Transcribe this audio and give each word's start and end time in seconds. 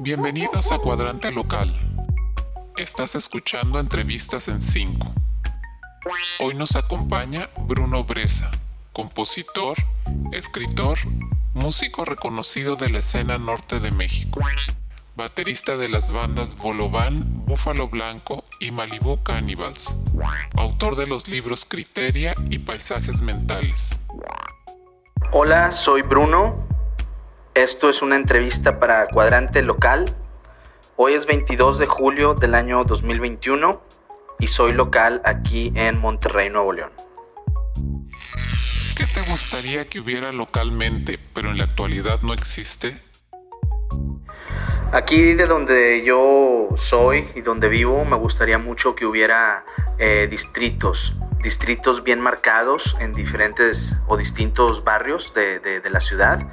Bienvenidos 0.00 0.72
a 0.72 0.78
Cuadrante 0.78 1.30
Local. 1.30 1.72
Estás 2.76 3.14
escuchando 3.14 3.78
entrevistas 3.78 4.48
en 4.48 4.60
5. 4.60 5.14
Hoy 6.40 6.54
nos 6.54 6.74
acompaña 6.74 7.48
Bruno 7.68 8.02
Bresa, 8.02 8.50
compositor, 8.92 9.76
escritor, 10.32 10.98
músico 11.54 12.04
reconocido 12.04 12.74
de 12.74 12.90
la 12.90 12.98
escena 12.98 13.38
norte 13.38 13.78
de 13.78 13.92
México, 13.92 14.40
baterista 15.14 15.76
de 15.76 15.88
las 15.88 16.10
bandas 16.10 16.56
Bolovan, 16.56 17.44
Búfalo 17.46 17.86
Blanco 17.86 18.44
y 18.58 18.72
Malibu 18.72 19.22
Cannibals, 19.22 19.94
autor 20.56 20.96
de 20.96 21.06
los 21.06 21.28
libros 21.28 21.64
Criteria 21.64 22.34
y 22.50 22.58
Paisajes 22.58 23.22
Mentales. 23.22 24.00
Hola, 25.30 25.70
soy 25.70 26.02
Bruno. 26.02 26.73
Esto 27.54 27.88
es 27.88 28.02
una 28.02 28.16
entrevista 28.16 28.80
para 28.80 29.06
Cuadrante 29.06 29.62
Local. 29.62 30.12
Hoy 30.96 31.14
es 31.14 31.24
22 31.24 31.78
de 31.78 31.86
julio 31.86 32.34
del 32.34 32.52
año 32.52 32.82
2021 32.82 33.80
y 34.40 34.48
soy 34.48 34.72
local 34.72 35.22
aquí 35.24 35.72
en 35.76 35.96
Monterrey, 36.00 36.50
Nuevo 36.50 36.72
León. 36.72 36.90
¿Qué 38.96 39.06
te 39.06 39.20
gustaría 39.30 39.86
que 39.86 40.00
hubiera 40.00 40.32
localmente, 40.32 41.20
pero 41.32 41.52
en 41.52 41.58
la 41.58 41.64
actualidad 41.64 42.22
no 42.22 42.34
existe? 42.34 43.00
Aquí 44.90 45.34
de 45.34 45.46
donde 45.46 46.02
yo 46.04 46.70
soy 46.74 47.24
y 47.36 47.42
donde 47.42 47.68
vivo, 47.68 48.04
me 48.04 48.16
gustaría 48.16 48.58
mucho 48.58 48.96
que 48.96 49.06
hubiera 49.06 49.64
eh, 49.98 50.26
distritos, 50.28 51.18
distritos 51.40 52.02
bien 52.02 52.18
marcados 52.18 52.96
en 52.98 53.12
diferentes 53.12 53.96
o 54.08 54.16
distintos 54.16 54.82
barrios 54.82 55.32
de, 55.34 55.60
de 55.60 55.90
la 55.90 56.00
ciudad, 56.00 56.44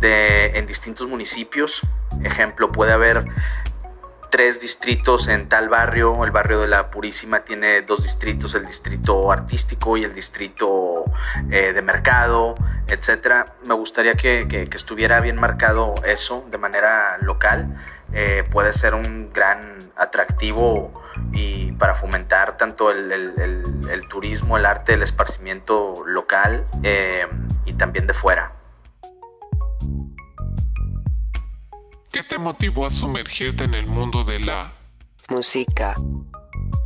de, 0.00 0.58
en 0.58 0.66
distintos 0.66 1.06
municipios. 1.06 1.82
Ejemplo, 2.22 2.72
puede 2.72 2.92
haber 2.92 3.24
tres 4.30 4.60
distritos 4.60 5.28
en 5.28 5.48
tal 5.48 5.68
barrio. 5.68 6.24
El 6.24 6.30
barrio 6.30 6.60
de 6.60 6.68
la 6.68 6.90
Purísima 6.90 7.40
tiene 7.40 7.82
dos 7.82 8.02
distritos, 8.02 8.54
el 8.54 8.66
distrito 8.66 9.32
artístico 9.32 9.96
y 9.96 10.04
el 10.04 10.14
distrito 10.14 11.04
eh, 11.50 11.72
de 11.72 11.82
mercado, 11.82 12.54
etc. 12.86 13.46
Me 13.64 13.74
gustaría 13.74 14.14
que, 14.14 14.68
estuviera 14.74 15.20
bien 15.20 15.36
marcado 15.36 15.94
eso 16.04 16.44
de 16.50 16.58
manera 16.58 17.18
local. 17.22 17.76
Eh, 18.12 18.44
puede 18.50 18.72
ser 18.72 18.94
un 18.94 19.32
gran 19.32 19.78
atractivo 19.96 20.92
y 21.32 21.72
para 21.72 21.94
fomentar 21.94 22.56
tanto 22.56 22.90
el, 22.90 24.04
turismo, 24.08 24.56
el 24.58 24.66
arte, 24.66 24.94
el 24.94 25.02
esparcimiento 25.02 26.04
local 26.06 26.66
eh, 26.82 27.26
y 27.64 27.72
también 27.72 28.06
de 28.06 28.14
fuera. 28.14 28.52
¿Qué 32.16 32.22
te 32.22 32.38
motivó 32.38 32.86
a 32.86 32.90
sumergirte 32.90 33.64
en 33.64 33.74
el 33.74 33.86
mundo 33.86 34.24
de 34.24 34.40
la 34.40 34.72
música? 35.28 35.94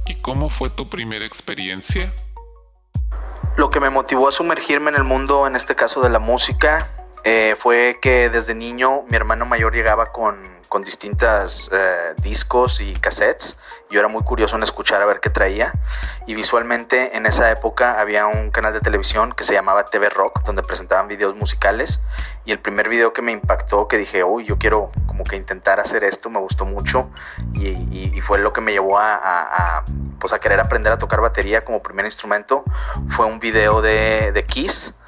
¿Y 0.05 0.17
cómo 0.17 0.49
fue 0.49 0.71
tu 0.71 0.91
primera 0.91 1.25
experiencia? 1.25 2.13
Lo 3.57 3.71
que 3.71 3.79
me 3.79 3.91
motivó 3.91 4.27
a 4.27 4.33
sumergirme 4.33 4.91
en 4.91 4.97
el 4.97 5.05
mundo, 5.05 5.47
en 5.47 5.55
este 5.55 5.77
caso 5.77 6.01
de 6.01 6.11
la 6.11 6.19
música, 6.19 6.91
eh, 7.25 7.57
fue 7.59 7.99
que 8.01 8.29
desde 8.31 8.55
niño 8.55 9.03
mi 9.09 9.17
hermano 9.17 9.45
mayor 9.45 9.75
llegaba 9.75 10.13
con 10.13 10.61
con 10.71 10.83
distintos 10.83 11.69
eh, 11.75 12.15
discos 12.23 12.81
y 12.81 12.95
cassettes. 12.95 13.59
Yo 13.91 13.99
era 13.99 14.07
muy 14.07 14.23
curioso 14.23 14.55
en 14.55 14.63
escuchar 14.63 15.03
a 15.03 15.05
ver 15.05 15.19
qué 15.19 15.29
traía. 15.29 15.73
Y 16.29 16.35
visualmente 16.35 17.17
en 17.17 17.27
esa 17.27 17.51
época 17.51 18.01
había 18.01 18.29
un 18.29 18.53
canal 18.53 18.73
de 18.73 18.81
televisión 18.81 19.33
que 19.33 19.43
se 19.43 19.53
llamaba 19.53 19.85
TV 19.85 20.09
Rock, 20.11 20.45
donde 20.45 20.63
presentaban 20.63 21.09
videos 21.09 21.35
musicales. 21.35 22.01
Y 22.45 22.53
el 22.53 22.61
primer 22.61 22.89
video 22.89 23.13
que 23.13 23.21
me 23.21 23.33
impactó, 23.33 23.89
que 23.89 23.99
dije, 23.99 24.23
uy, 24.23 24.45
yo 24.47 24.59
quiero 24.59 24.93
como 25.09 25.25
que 25.25 25.35
intentar 25.35 25.81
hacer 25.81 26.05
esto, 26.05 26.31
me 26.31 26.39
gustó 26.39 26.65
mucho. 26.65 27.11
Y, 27.55 28.21
fue 28.21 28.39
lo 28.39 28.53
que 28.53 28.61
me 28.61 28.71
llevó 28.71 28.99
a, 28.99 29.83
pues 30.21 30.33
a 30.33 30.39
querer 30.39 30.61
aprender 30.61 30.93
a 30.93 30.99
tocar 30.99 31.21
batería 31.21 31.65
como 31.65 31.83
primer 31.83 32.05
instrumento. 32.05 32.63
Fue 33.09 33.27
un 33.27 33.41
video 33.41 33.83
de, 33.83 34.31
de 34.31 34.45
Kiss. 34.45 35.00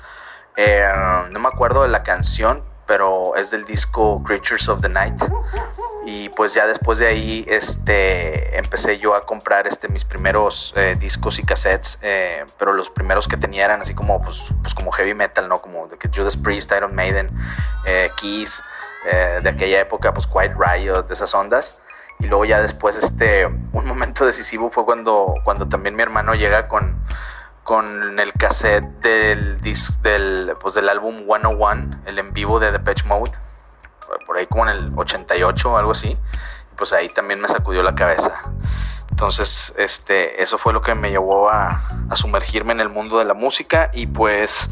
Eh, 0.56 0.92
no 1.30 1.40
me 1.40 1.48
acuerdo 1.48 1.82
de 1.82 1.88
la 1.88 2.02
canción, 2.02 2.62
pero 2.86 3.36
es 3.36 3.50
del 3.50 3.64
disco 3.64 4.22
Creatures 4.22 4.68
of 4.68 4.82
the 4.82 4.88
Night. 4.88 5.18
Y 6.04 6.28
pues 6.30 6.52
ya 6.52 6.66
después 6.66 6.98
de 6.98 7.06
ahí 7.06 7.44
este, 7.48 8.58
empecé 8.58 8.98
yo 8.98 9.14
a 9.14 9.24
comprar 9.24 9.66
este, 9.66 9.88
mis 9.88 10.04
primeros 10.04 10.74
eh, 10.76 10.96
discos 10.98 11.38
y 11.38 11.44
cassettes, 11.44 12.00
eh, 12.02 12.44
pero 12.58 12.72
los 12.72 12.90
primeros 12.90 13.28
que 13.28 13.36
tenía 13.36 13.64
eran 13.64 13.80
así 13.80 13.94
como, 13.94 14.20
pues, 14.22 14.52
pues 14.62 14.74
como 14.74 14.90
heavy 14.90 15.14
metal, 15.14 15.48
¿no? 15.48 15.62
Como 15.62 15.88
Judas 16.14 16.36
Priest, 16.36 16.72
Iron 16.72 16.94
Maiden, 16.94 17.30
eh, 17.86 18.10
Kiss, 18.16 18.62
de 19.42 19.48
aquella 19.48 19.80
época, 19.80 20.14
pues 20.14 20.28
Quiet 20.28 20.52
Riot, 20.56 21.08
de 21.08 21.14
esas 21.14 21.34
ondas. 21.34 21.80
Y 22.20 22.26
luego 22.26 22.44
ya 22.44 22.60
después, 22.60 22.96
este, 22.96 23.46
un 23.46 23.86
momento 23.86 24.24
decisivo 24.24 24.70
fue 24.70 24.84
cuando, 24.84 25.34
cuando 25.44 25.66
también 25.66 25.96
mi 25.96 26.02
hermano 26.02 26.34
llega 26.34 26.68
con 26.68 27.02
con 27.64 28.18
el 28.18 28.32
cassette 28.32 28.84
del, 29.02 29.60
del, 29.60 30.56
pues 30.60 30.74
del 30.74 30.88
álbum 30.88 31.24
101, 31.24 32.02
el 32.06 32.18
en 32.18 32.32
vivo 32.32 32.58
de 32.58 32.72
Depeche 32.72 33.06
Mode, 33.06 33.32
por 34.26 34.36
ahí 34.36 34.46
como 34.46 34.68
en 34.68 34.76
el 34.76 34.92
88 34.96 35.72
o 35.72 35.76
algo 35.76 35.92
así, 35.92 36.18
pues 36.76 36.92
ahí 36.92 37.08
también 37.08 37.40
me 37.40 37.48
sacudió 37.48 37.82
la 37.82 37.94
cabeza. 37.94 38.42
Entonces, 39.10 39.74
este, 39.76 40.42
eso 40.42 40.58
fue 40.58 40.72
lo 40.72 40.82
que 40.82 40.94
me 40.94 41.10
llevó 41.10 41.50
a, 41.50 41.82
a 42.08 42.16
sumergirme 42.16 42.72
en 42.72 42.80
el 42.80 42.88
mundo 42.88 43.18
de 43.18 43.24
la 43.24 43.34
música 43.34 43.90
y 43.92 44.06
pues 44.06 44.68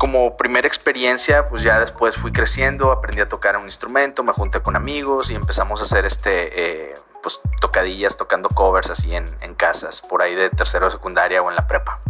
como 0.00 0.38
primera 0.38 0.66
experiencia, 0.66 1.50
pues 1.50 1.62
ya 1.62 1.78
después 1.78 2.16
fui 2.16 2.32
creciendo, 2.32 2.90
aprendí 2.90 3.20
a 3.20 3.28
tocar 3.28 3.58
un 3.58 3.66
instrumento, 3.66 4.22
me 4.22 4.32
junté 4.32 4.62
con 4.62 4.74
amigos 4.74 5.30
y 5.30 5.34
empezamos 5.34 5.80
a 5.80 5.84
hacer 5.84 6.06
este, 6.06 6.90
eh, 6.90 6.94
pues 7.22 7.40
tocadillas, 7.60 8.16
tocando 8.16 8.48
covers 8.48 8.90
así 8.90 9.14
en, 9.14 9.24
en 9.40 9.54
casas, 9.54 10.00
por 10.00 10.22
ahí 10.22 10.34
de 10.34 10.50
tercero 10.50 10.86
de 10.86 10.92
secundaria 10.92 11.42
o 11.42 11.50
en 11.50 11.56
la 11.56 11.66
prepa. 11.66 12.00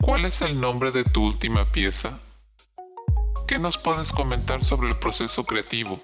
¿Cuál 0.00 0.24
es 0.24 0.40
el 0.42 0.60
nombre 0.60 0.92
de 0.92 1.04
tu 1.04 1.24
última 1.24 1.70
pieza? 1.70 2.18
¿Qué 3.46 3.58
nos 3.58 3.78
puedes 3.78 4.12
comentar 4.12 4.62
sobre 4.62 4.88
el 4.88 4.96
proceso 4.96 5.44
creativo? 5.44 6.00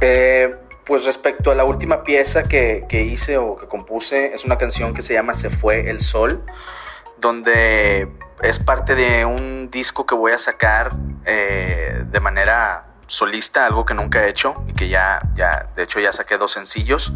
Eh, 0.00 0.54
pues 0.84 1.04
respecto 1.04 1.50
a 1.50 1.54
la 1.54 1.64
última 1.64 2.04
pieza 2.04 2.44
que, 2.44 2.86
que, 2.88 3.02
hice 3.02 3.36
o 3.38 3.56
que 3.56 3.66
compuse, 3.66 4.32
es 4.32 4.44
una 4.44 4.56
canción 4.56 4.94
que 4.94 5.02
se 5.02 5.14
llama 5.14 5.34
Se 5.34 5.50
fue 5.50 5.90
el 5.90 6.00
sol, 6.00 6.44
donde 7.18 8.08
es 8.42 8.58
parte 8.58 8.94
de 8.94 9.24
un 9.24 9.70
disco 9.70 10.06
que 10.06 10.14
voy 10.14 10.32
a 10.32 10.38
sacar 10.38 10.90
eh, 11.24 12.04
de 12.06 12.20
manera 12.20 12.85
solista, 13.06 13.66
algo 13.66 13.84
que 13.84 13.94
nunca 13.94 14.24
he 14.24 14.28
hecho 14.28 14.64
y 14.68 14.72
que 14.72 14.88
ya, 14.88 15.20
ya, 15.34 15.68
de 15.76 15.84
hecho 15.84 16.00
ya 16.00 16.12
saqué 16.12 16.38
dos 16.38 16.52
sencillos. 16.52 17.12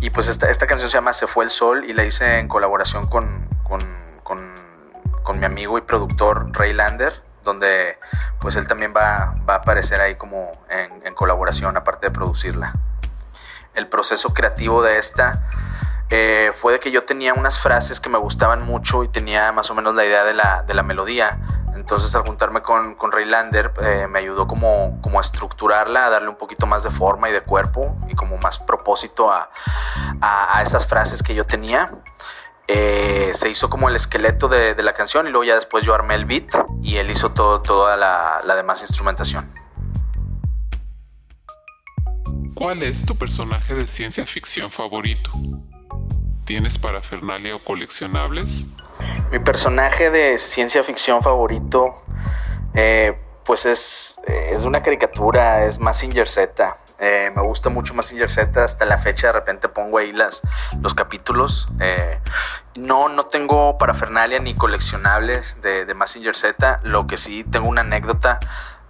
Y 0.00 0.10
pues 0.10 0.28
esta, 0.28 0.50
esta 0.50 0.66
canción 0.66 0.88
se 0.88 0.96
llama 0.96 1.12
Se 1.12 1.26
fue 1.26 1.44
el 1.44 1.50
sol 1.50 1.84
y 1.84 1.92
la 1.92 2.04
hice 2.04 2.38
en 2.38 2.48
colaboración 2.48 3.06
con, 3.06 3.48
con, 3.62 3.80
con, 4.22 5.38
mi 5.38 5.44
amigo 5.44 5.76
y 5.76 5.82
productor 5.82 6.48
Ray 6.52 6.72
Lander, 6.72 7.22
donde 7.44 7.98
pues 8.40 8.56
él 8.56 8.66
también 8.66 8.94
va, 8.96 9.34
va 9.48 9.54
a 9.54 9.56
aparecer 9.58 10.00
ahí 10.00 10.14
como 10.14 10.64
en, 10.70 11.14
colaboración 11.14 11.76
aparte 11.76 12.06
de 12.06 12.10
producirla. 12.10 12.72
El 13.74 13.88
proceso 13.88 14.32
creativo 14.32 14.82
de 14.82 14.96
esta 14.96 15.42
eh, 16.08 16.50
fue 16.54 16.72
de 16.72 16.80
que 16.80 16.90
yo 16.90 17.04
tenía 17.04 17.34
unas 17.34 17.58
frases 17.58 18.00
que 18.00 18.08
me 18.08 18.16
gustaban 18.16 18.62
mucho 18.62 19.04
y 19.04 19.08
tenía 19.08 19.52
más 19.52 19.70
o 19.70 19.74
menos 19.74 19.94
la 19.94 20.06
idea 20.06 20.24
de 20.24 20.32
la, 20.32 20.62
de 20.62 20.72
la 20.72 20.82
melodía 20.82 21.38
entonces 21.88 22.14
al 22.14 22.22
juntarme 22.22 22.60
con, 22.60 22.96
con 22.96 23.12
Raylander 23.12 23.72
eh, 23.80 24.06
me 24.10 24.18
ayudó 24.18 24.46
como, 24.46 25.00
como 25.00 25.16
a 25.16 25.22
estructurarla, 25.22 26.04
a 26.04 26.10
darle 26.10 26.28
un 26.28 26.36
poquito 26.36 26.66
más 26.66 26.82
de 26.82 26.90
forma 26.90 27.30
y 27.30 27.32
de 27.32 27.40
cuerpo 27.40 27.96
y 28.10 28.14
como 28.14 28.36
más 28.36 28.58
propósito 28.58 29.32
a, 29.32 29.48
a, 30.20 30.62
esas 30.62 30.86
frases 30.86 31.22
que 31.22 31.34
yo 31.34 31.44
tenía. 31.44 31.90
Eh, 32.66 33.30
se 33.32 33.48
hizo 33.48 33.70
como 33.70 33.88
el 33.88 33.96
esqueleto 33.96 34.48
de, 34.48 34.74
la 34.82 34.92
canción 34.92 35.28
y 35.28 35.30
luego 35.30 35.44
ya 35.44 35.54
después 35.54 35.82
yo 35.82 35.94
armé 35.94 36.14
el 36.14 36.26
beat 36.26 36.52
y 36.82 36.98
él 36.98 37.10
hizo 37.10 37.30
todo, 37.30 37.62
toda 37.62 37.96
la, 37.96 38.42
la 38.44 38.54
demás 38.54 38.82
instrumentación. 38.82 39.50
¿Cuál 42.54 42.82
es 42.82 43.06
tu 43.06 43.16
personaje 43.16 43.74
de 43.74 43.86
ciencia 43.86 44.26
ficción 44.26 44.70
favorito? 44.70 45.30
¿Tienes 46.44 46.76
parafernalia 46.76 47.56
o 47.56 47.62
coleccionables? 47.62 48.66
Mi 49.30 49.38
personaje 49.40 50.10
de 50.10 50.38
ciencia 50.38 50.82
ficción 50.82 51.22
favorito, 51.22 51.94
eh, 52.72 53.20
pues 53.44 53.66
es, 53.66 54.18
es, 54.26 54.64
una 54.64 54.82
caricatura, 54.82 55.64
es 55.64 55.80
Massinger 55.80 56.26
Z. 56.26 56.76
Eh, 56.98 57.30
me 57.36 57.42
gusta 57.42 57.68
mucho 57.68 57.92
Massinger 57.92 58.30
Z, 58.30 58.64
hasta 58.64 58.86
la 58.86 58.96
fecha 58.96 59.26
de 59.26 59.34
repente 59.34 59.68
pongo 59.68 59.98
ahí 59.98 60.12
las, 60.12 60.40
los 60.80 60.94
capítulos. 60.94 61.68
Eh, 61.78 62.18
no, 62.74 63.10
no 63.10 63.26
tengo 63.26 63.76
parafernalia 63.76 64.38
ni 64.38 64.54
coleccionables 64.54 65.60
de, 65.60 65.84
de 65.84 65.94
Massinger 65.94 66.34
Z, 66.34 66.80
lo 66.84 67.06
que 67.06 67.18
sí 67.18 67.44
tengo 67.44 67.68
una 67.68 67.82
anécdota 67.82 68.38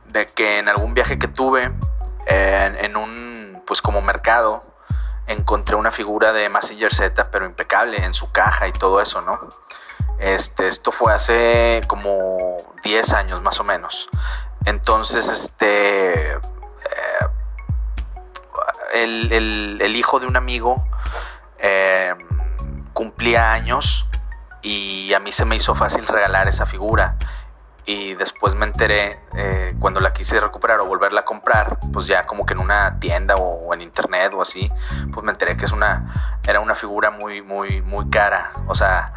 de 0.06 0.26
que 0.26 0.58
en 0.58 0.69
algún 0.69 0.94
viaje 0.94 1.19
que 1.19 1.26
tuve 1.26 1.73
en, 2.26 2.96
un, 2.96 3.62
pues 3.67 3.82
como 3.82 4.02
mercado, 4.02 4.62
encontré 5.26 5.75
una 5.75 5.91
figura 5.91 6.32
de 6.32 6.49
Massinger 6.49 6.94
Z, 6.94 7.29
pero 7.32 7.44
impecable 7.44 8.05
en 8.05 8.14
su 8.14 8.31
caja 8.31 8.69
y 8.69 8.73
todo 8.73 9.00
eso, 9.00 9.20
¿no? 9.23 9.41
Este, 10.19 10.67
esto 10.67 10.93
fue 10.93 11.12
hace 11.12 11.81
como 11.87 12.56
10 12.82 13.12
años 13.12 13.43
más 13.43 13.61
o 13.61 13.65
menos. 13.65 14.09
Entonces, 14.65 15.29
este, 15.29 16.37
el, 18.93 19.81
el, 19.81 19.97
hijo 19.97 20.20
de 20.20 20.26
un 20.26 20.37
amigo 20.37 20.85
eh, 21.59 22.15
cumplía 22.93 23.53
años 23.53 24.09
y 24.62 25.12
a 25.15 25.20
mí 25.20 25.32
se 25.32 25.44
me 25.44 25.56
hizo 25.56 25.75
fácil 25.75 26.06
regalar 26.06 26.49
esa 26.49 26.67
figura. 26.67 27.17
Y 27.85 28.15
después 28.17 28.55
me 28.55 28.67
enteré, 28.67 29.19
eh, 29.35 29.75
cuando 29.81 30.00
la 30.00 30.12
quise 30.12 30.38
recuperar 30.41 30.79
o 30.81 30.85
volverla 30.85 31.20
a 31.20 31.25
comprar, 31.25 31.79
pues 31.91 32.06
ya 32.06 32.26
como 32.26 32.44
que 32.44 32.53
en 32.53 32.61
una 32.61 33.00
tienda 33.00 33.37
o, 33.37 33.73
en 33.73 33.81
internet 33.81 34.31
o 34.35 34.43
así, 34.43 34.70
pues 35.11 35.25
me 35.25 35.32
enteré 35.32 35.56
que 35.56 35.65
es 35.65 35.73
una, 35.73 36.27
era 36.48 36.60
una 36.60 36.74
figura 36.74 37.10
muy, 37.10 37.42
muy, 37.42 37.82
muy 37.82 38.08
cara. 38.08 38.52
O 38.68 38.74
sea, 38.74 39.12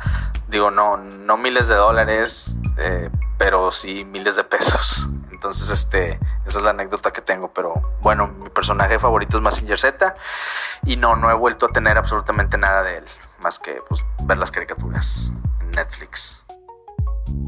digo, 0.49 0.69
no, 0.69 0.97
no 0.97 1.37
miles 1.37 1.67
de 1.67 1.75
dólares, 1.75 2.57
eh, 2.77 3.09
pero 3.37 3.71
sí 3.71 4.03
miles 4.03 4.35
de 4.35 4.43
pesos. 4.43 5.07
Entonces, 5.31 5.69
este, 5.69 6.19
esa 6.45 6.59
es 6.59 6.63
la 6.63 6.71
anécdota 6.71 7.11
que 7.13 7.21
tengo. 7.21 7.53
Pero 7.53 7.73
bueno, 8.01 8.27
mi 8.27 8.49
personaje 8.49 8.99
favorito 8.99 9.37
es 9.37 9.43
Massinger 9.43 9.79
Z. 9.79 10.13
Y 10.85 10.97
no, 10.97 11.15
no 11.15 11.31
he 11.31 11.33
vuelto 11.33 11.67
a 11.67 11.69
tener 11.69 11.97
absolutamente 11.97 12.57
nada 12.57 12.83
de 12.83 12.97
él. 12.97 13.05
Más 13.41 13.59
que 13.59 13.81
pues, 13.87 14.05
ver 14.23 14.37
las 14.37 14.51
caricaturas 14.51 15.31
en 15.61 15.71
Netflix. 15.71 16.43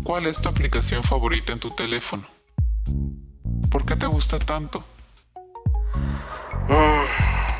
¿Cuál 0.05 0.27
es 0.27 0.41
tu 0.41 0.47
aplicación 0.47 1.03
favorita 1.03 1.51
en 1.51 1.59
tu 1.59 1.71
teléfono? 1.71 2.23
¿Por 3.69 3.85
qué 3.85 3.97
te 3.97 4.07
gusta 4.07 4.39
tanto? 4.39 4.81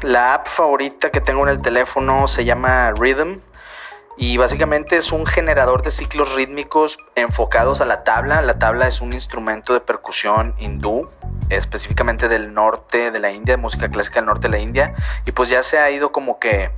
La 0.04 0.34
app 0.34 0.48
favorita 0.48 1.12
que 1.12 1.22
tengo 1.22 1.44
en 1.44 1.50
el 1.50 1.62
teléfono 1.62 2.28
se 2.28 2.44
llama 2.44 2.92
Rhythm 2.92 3.40
y 4.18 4.36
básicamente 4.36 4.98
es 4.98 5.14
un 5.14 5.26
generador 5.26 5.82
de 5.82 5.92
ciclos 5.92 6.36
rítmicos 6.36 6.98
enfocados 7.16 7.80
a 7.80 7.86
la 7.86 8.04
tabla. 8.04 8.42
La 8.42 8.60
tabla 8.60 8.88
es 8.88 9.00
un 9.00 9.14
instrumento 9.14 9.74
de 9.74 9.80
percusión 9.80 10.56
hindú, 10.60 11.10
específicamente 11.50 12.28
del 12.28 12.54
norte 12.54 13.12
de 13.12 13.20
la 13.20 13.32
India, 13.32 13.56
de 13.56 13.62
música 13.62 13.90
clásica 13.90 14.20
del 14.20 14.26
norte 14.26 14.50
de 14.50 14.58
la 14.58 14.60
India, 14.60 14.94
y 15.26 15.32
pues 15.32 15.48
ya 15.48 15.64
se 15.64 15.80
ha 15.80 15.90
ido 15.90 16.12
como 16.12 16.38
que 16.38 16.72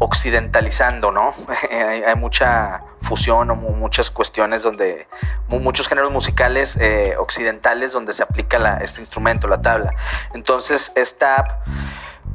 occidentalizando, 0.00 1.10
¿no? 1.10 1.32
hay, 1.70 2.14
mucha 2.16 2.82
fusión 3.02 3.50
o 3.50 3.54
muchas 3.54 4.10
cuestiones 4.10 4.62
donde, 4.62 5.08
muchos 5.48 5.88
géneros 5.88 6.12
musicales 6.12 6.76
eh, 6.76 7.14
occidentales 7.18 7.92
donde 7.92 8.12
se 8.12 8.22
aplica 8.22 8.78
este 8.78 9.00
instrumento, 9.00 9.48
la 9.48 9.62
tabla. 9.62 9.94
Entonces, 10.34 10.92
esta 10.94 11.36
app, 11.36 11.66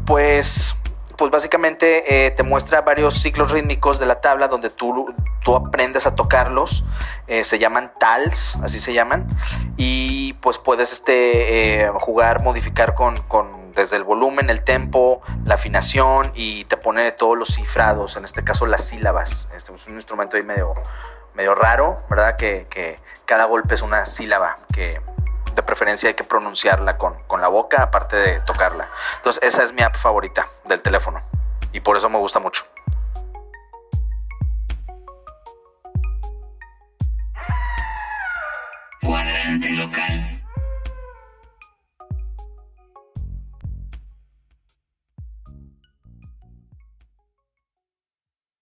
pues 0.05 0.75
pues 1.17 1.31
básicamente 1.31 2.25
eh, 2.25 2.31
te 2.31 2.43
muestra 2.43 2.81
varios 2.81 3.15
ciclos 3.15 3.51
rítmicos 3.51 3.99
de 3.99 4.05
la 4.05 4.21
tabla 4.21 4.47
donde 4.47 4.69
tú, 4.69 5.13
tú 5.43 5.55
aprendes 5.55 6.07
a 6.07 6.15
tocarlos. 6.15 6.83
Eh, 7.27 7.43
se 7.43 7.59
llaman 7.59 7.93
tals, 7.99 8.57
así 8.63 8.79
se 8.79 8.93
llaman. 8.93 9.27
Y 9.77 10.33
pues 10.33 10.57
puedes 10.57 10.91
este, 10.91 11.83
eh, 11.83 11.91
jugar, 11.99 12.41
modificar 12.41 12.95
con, 12.95 13.15
desde 13.75 13.97
el 13.97 14.03
volumen, 14.03 14.49
el 14.49 14.63
tempo, 14.63 15.21
la 15.45 15.55
afinación 15.55 16.31
y 16.33 16.65
te 16.65 16.77
pone 16.77 17.11
todos 17.11 17.37
los 17.37 17.55
cifrados, 17.55 18.17
en 18.17 18.25
este 18.25 18.43
caso 18.43 18.65
las 18.65 18.83
sílabas. 18.83 19.49
Este 19.55 19.73
es 19.73 19.87
un 19.87 19.95
instrumento 19.95 20.37
ahí 20.37 20.43
medio, 20.43 20.73
medio 21.33 21.55
raro, 21.55 22.03
¿verdad? 22.09 22.35
Que, 22.35 22.67
que 22.69 22.99
cada 23.25 23.45
golpe 23.45 23.75
es 23.75 23.81
una 23.81 24.05
sílaba 24.05 24.57
que 24.73 24.99
de 25.55 25.63
preferencia 25.63 26.09
hay 26.09 26.15
que 26.15 26.23
pronunciarla 26.23 26.97
con, 26.97 27.41
la 27.41 27.47
boca, 27.47 27.83
aparte 27.83 28.15
de 28.15 28.39
tocarla. 28.41 28.89
Entonces, 29.17 29.43
esa 29.43 29.63
es 29.63 29.73
mi 29.73 29.81
app 29.81 29.95
favorita 29.95 30.47
del 30.65 30.81
teléfono 30.81 31.21
y 31.71 31.79
por 31.79 31.97
eso 31.97 32.09
me 32.09 32.17
gusta 32.17 32.39
mucho. 32.39 32.65
Cuadrante 39.01 39.69
local. 39.71 40.42